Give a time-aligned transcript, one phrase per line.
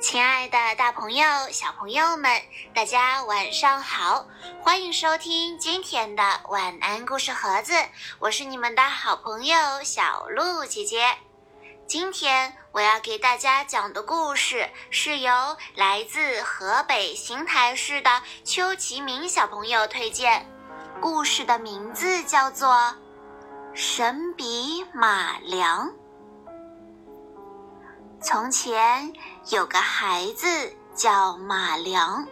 [0.00, 2.42] 亲爱的，大朋友、小朋友们，
[2.74, 4.26] 大家晚上好！
[4.60, 7.72] 欢迎收听今天的晚安故事盒子，
[8.18, 11.16] 我是你们的好朋友小鹿姐姐。
[11.86, 15.32] 今天我要给大家讲的故事是由
[15.74, 20.46] 来自河北邢台市的邱其明小朋友推荐，
[21.00, 22.68] 故事的名字叫做
[23.74, 25.88] 《神笔马良》。
[28.22, 29.12] 从前
[29.50, 30.46] 有个孩子
[30.94, 32.26] 叫马良，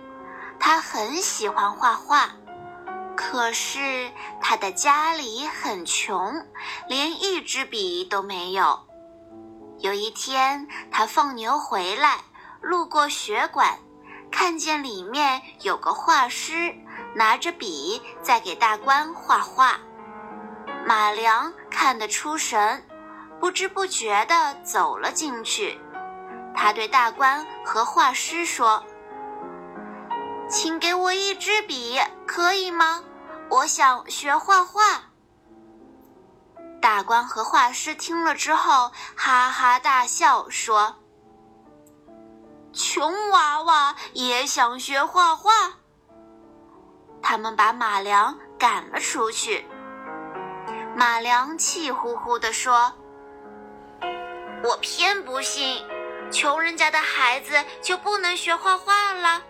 [0.59, 2.30] 他很喜欢画画，
[3.15, 4.10] 可是
[4.41, 6.45] 他的家里很穷，
[6.88, 8.80] 连一支笔都没有。
[9.79, 12.19] 有一天，他放牛回来，
[12.62, 13.79] 路过学馆，
[14.32, 16.74] 看见里面有个画师
[17.15, 19.79] 拿着笔在给大官画画。
[20.87, 22.82] 马良看得出神，
[23.44, 25.78] 不知不觉地走了进去。
[26.56, 28.82] 他对大官和画师说
[30.48, 33.04] ：“请给我一支笔，可以吗？
[33.51, 34.80] 我想学画画。”
[36.80, 40.96] 大官和画师听了之后，哈哈大笑，说
[42.73, 45.52] ：“穷娃娃也想学画画。”
[47.20, 49.66] 他们把马良赶了出去。
[50.96, 52.90] 马良气呼呼地说
[54.65, 55.87] ：“我偏不信，
[56.32, 59.43] 穷人家的孩子就不能学画画了。”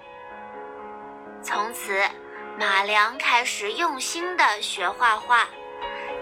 [1.41, 2.05] 从此，
[2.59, 5.47] 马良开始用心地学画画。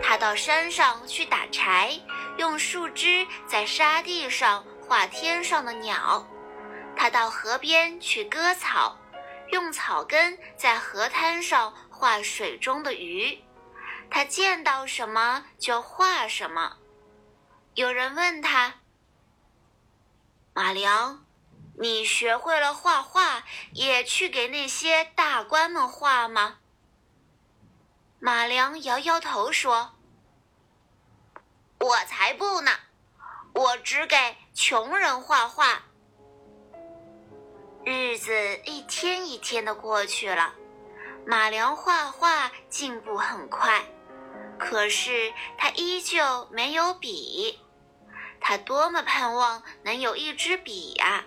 [0.03, 1.99] 他到山上去打柴，
[2.37, 6.27] 用树枝在沙地上画天上的鸟；
[6.95, 8.99] 他到河边去割草，
[9.53, 13.43] 用草根在河滩上画水中的鱼。
[14.11, 16.77] 他见到什么就画什么。
[17.75, 18.75] 有人问他
[20.55, 21.25] ：“马良，
[21.79, 26.59] 你学会了画画，也去给那些大官们画吗？”
[28.21, 29.93] 马良摇摇头说
[31.81, 32.71] ：“我才不呢，
[33.55, 35.83] 我只给穷人画画。”
[37.85, 40.55] 日子一天一天的过去了，
[41.27, 43.85] 马良画画进步很快，
[44.59, 47.59] 可是他依旧没有笔。
[48.43, 51.25] 他多么盼望能有一支笔呀！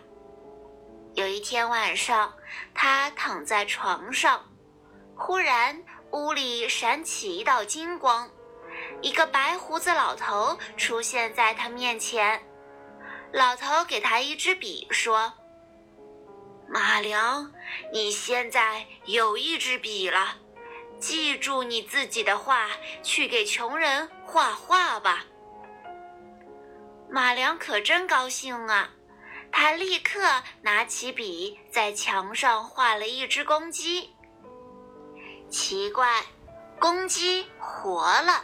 [1.16, 2.34] 有一天晚上，
[2.74, 4.46] 他躺在床上，
[5.16, 5.82] 忽然。
[6.12, 8.30] 屋里闪起一道金光，
[9.02, 12.42] 一个白胡子老头出现在他面前。
[13.34, 15.34] 老头给他一支笔，说
[16.70, 17.52] ：“马良，
[17.92, 20.38] 你现在有一支笔了，
[21.00, 22.70] 记住你自己的话，
[23.04, 25.26] 去给穷人画画吧。”
[27.10, 28.90] 马良可真高兴啊！
[29.52, 30.20] 他立刻
[30.62, 34.14] 拿起笔，在墙上画了一只公鸡。
[35.50, 36.24] 奇怪，
[36.80, 38.44] 公鸡活了，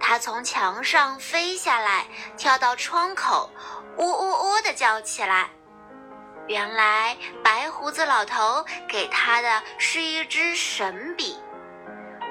[0.00, 2.06] 它从墙上飞下来，
[2.36, 3.50] 跳到窗口，
[3.98, 5.50] 呜呜呜地叫起来。
[6.46, 7.14] 原来
[7.44, 11.36] 白胡子老头给他的是一支神笔。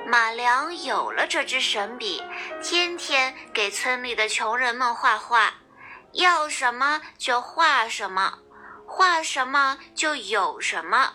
[0.10, 2.24] 马良有了这支神笔，
[2.64, 5.54] 天天给村里的穷人们画画，
[6.14, 8.40] 要什么就画什么，
[8.88, 11.12] 画什么就有什么。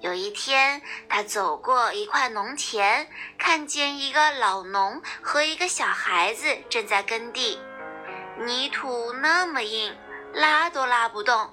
[0.00, 0.80] 有一天，
[1.10, 3.06] 他走过一块农田，
[3.38, 7.60] 看见一个老农和一个小孩子正在耕地，
[8.38, 9.94] 泥土那么硬，
[10.32, 11.52] 拉都拉不动。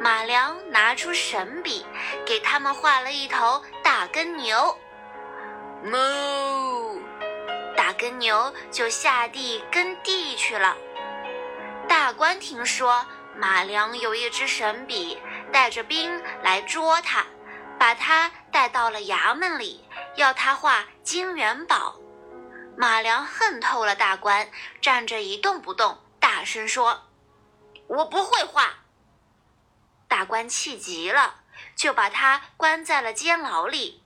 [0.00, 1.86] 马良拿出神笔，
[2.26, 4.76] 给他们画了一头大耕牛。
[5.84, 7.00] 哞！
[7.76, 10.76] 大耕牛就下地耕地去了。
[11.88, 13.04] 大官听说。
[13.40, 15.16] 马良有一支神笔，
[15.52, 17.24] 带着兵来捉他，
[17.78, 19.84] 把他带到了衙门里，
[20.16, 21.94] 要他画金元宝。
[22.76, 24.50] 马良恨透了大官，
[24.80, 27.04] 站着一动不动，大声说
[27.86, 28.78] ：“我不会画。”
[30.08, 31.42] 大官气急了，
[31.76, 34.02] 就把他关在了监牢里。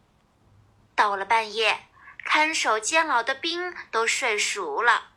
[0.94, 1.78] 到了半夜，
[2.24, 5.10] 看守监牢的兵都睡熟了。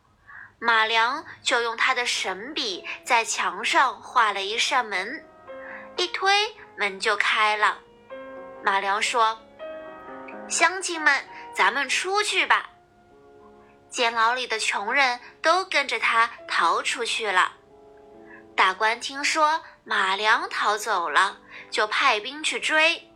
[0.58, 5.24] 马良就用他的神笔在墙上画了一扇门，
[5.96, 7.78] 一推门就开了。
[8.64, 9.38] 马良说
[10.48, 12.70] ：“乡亲们，咱们出去吧。”
[13.90, 17.52] 监牢里的穷人都跟着他逃出去了。
[18.56, 21.38] 大官听说马良逃走了，
[21.70, 23.10] 就派兵去追。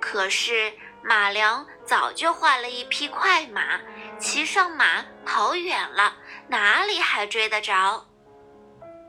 [0.00, 0.74] 可是
[1.06, 3.78] 马良早就画了一匹快马，
[4.18, 6.16] 骑上马跑远了。
[6.48, 8.06] 哪里还追得着？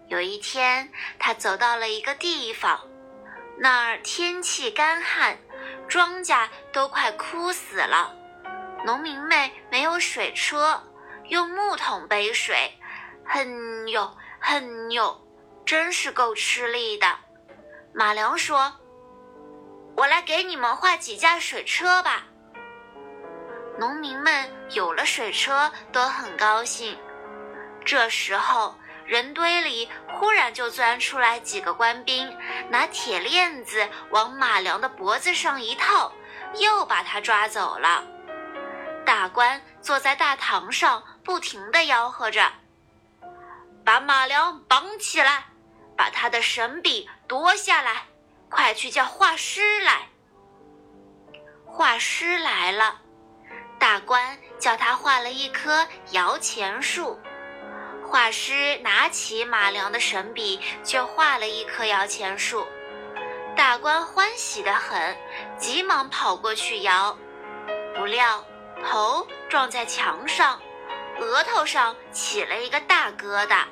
[0.10, 2.80] 有一天，他走到了一个地方，
[3.58, 5.38] 那儿天气干旱，
[5.88, 8.14] 庄稼都快枯死了。
[8.84, 10.84] 农民们没有水车，
[11.30, 12.78] 用木桶背水，
[13.26, 15.26] 哼哟哼哟，
[15.66, 17.08] 真是够吃力的。
[17.94, 18.72] 马良说
[20.06, 22.26] ：“我来给你们画几架水车吧。”
[23.80, 26.96] 农民们有了水车，都很高兴。
[27.84, 32.38] 这时候，人堆里忽然就钻出来几个官兵，
[32.70, 36.14] 拿铁链子往马良的脖子上一套，
[36.54, 38.04] 又把他抓走了。
[39.08, 42.54] 大官坐在大堂上，不停地吆喝着
[43.84, 45.46] ：“把马良绑起来，
[45.98, 48.04] 把他的神笔夺下来，
[48.50, 50.10] 快去叫画师来。”
[51.66, 53.02] 画师来了，
[53.78, 57.20] 大官叫他画了一棵摇钱树。
[58.08, 62.66] 画师拿起马良的神笔，就画了一棵摇钱树。
[63.58, 65.18] 大官欢喜得很，
[65.58, 67.18] 急忙跑过去摇，
[67.96, 68.46] 不料
[68.86, 70.62] 头撞在墙上，
[71.20, 73.66] 额头上起了一个大疙瘩。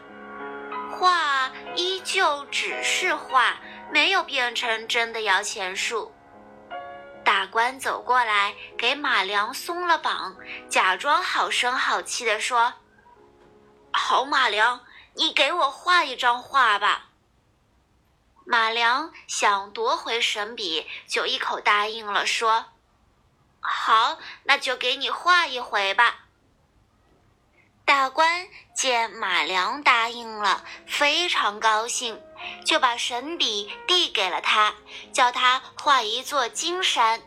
[0.92, 3.58] 画依旧只是画，
[3.94, 6.12] 没有变成真的摇钱树。
[7.24, 10.36] 大官走过来，给马良松了绑，
[10.68, 12.74] 假装好声好气地说。
[13.92, 17.10] 好，马良，你给我画一张画吧。
[18.46, 22.66] 马良想夺回神笔，就一口答应了，说
[23.62, 26.22] ：“好，那就给你画一回吧。”
[27.86, 32.20] 大官见马良答应了，非常高兴，
[32.66, 34.74] 就把神笔递给了他，
[35.12, 37.22] 叫他画一座金山。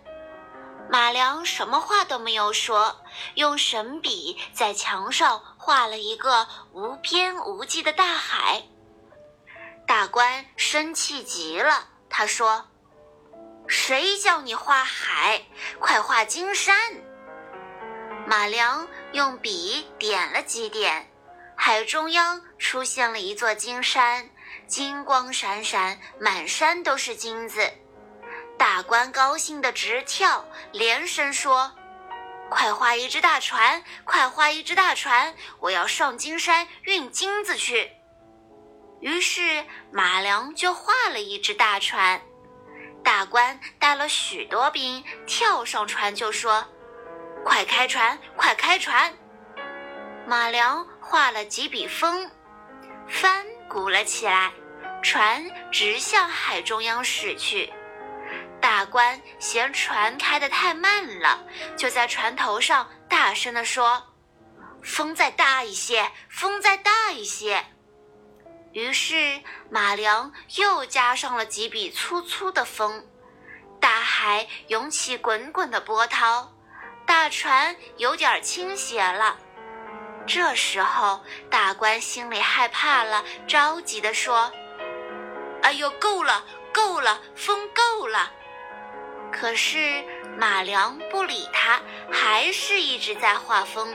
[0.88, 3.02] 马良什么话都没有说，
[3.34, 8.62] 用神笔在墙上画了一个无边无际的大海。
[9.86, 12.66] 大官生气极了，他说
[13.66, 15.42] ：“谁叫你画海？
[15.80, 16.76] 快画金山！”
[18.26, 21.10] 马良用笔点了几点，
[21.56, 24.30] 海中央出现了一座金山，
[24.66, 27.70] 金光闪闪，满山都是金子。
[28.58, 31.72] 大官高兴得直跳，连声说
[32.50, 33.84] ：“快画一只大船！
[34.04, 35.34] 快画一只大船！
[35.60, 37.92] 我要上金山运金子去。”
[39.00, 42.20] 于是马良就画了一只大船。
[43.04, 46.66] 大官带了许多兵，跳上船就说
[47.44, 48.19] ：“快开船！
[48.36, 49.14] 快开船！”
[50.26, 52.28] 马良画了几笔风，
[53.06, 53.46] 帆
[53.76, 54.50] 鼓了起来，
[55.02, 57.70] 船直向海中央驶去。
[58.58, 61.46] 大官嫌船开得太慢了，
[61.76, 64.14] 就在船头上大声地说
[64.82, 67.67] ：“风再大一些，风再大一些。”
[68.73, 73.06] 于是马良又加上了几笔粗粗的风，
[73.79, 76.50] 大海涌起滚滚的波涛，
[77.05, 79.37] 大船有点倾斜了。
[80.26, 84.50] 这时候大官心里害怕了，着急地说
[85.62, 88.31] ：“哎呦，够了，够了，风够了！”
[89.32, 90.05] 可是
[90.38, 91.81] 马良不理他，
[92.12, 93.94] 还是一直在画风，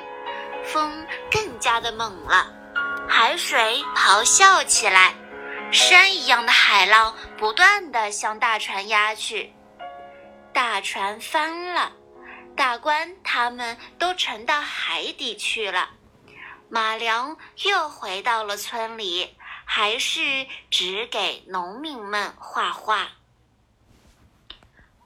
[0.63, 2.47] 风更加的猛了，
[3.09, 5.13] 海水咆哮起来，
[5.71, 9.53] 山一样的海浪不断的向大船压去，
[10.53, 11.91] 大船翻了，
[12.55, 15.89] 大官他们都沉到海底去了，
[16.73, 17.35] 马良
[17.65, 19.35] 又回到了村里，
[19.65, 23.09] 还是只给农民们画画。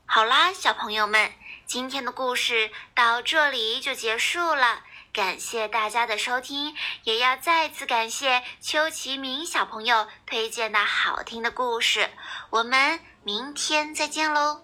[0.05, 1.33] 好啦，小朋友们，
[1.65, 4.83] 今天的故事到这里就结束了。
[5.11, 12.11] 感谢大家的收听，也要再次感谢邱其明小朋友推荐的好听的故事。
[12.51, 14.61] 我们明天再见喽！